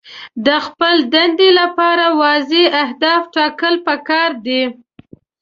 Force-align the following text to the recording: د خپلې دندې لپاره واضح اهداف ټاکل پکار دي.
د 0.45 0.47
خپلې 0.65 1.01
دندې 1.13 1.49
لپاره 1.59 2.05
واضح 2.21 2.63
اهداف 2.83 3.21
ټاکل 3.35 3.73
پکار 3.87 4.29
دي. 4.45 4.63